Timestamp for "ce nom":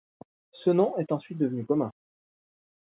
0.65-0.97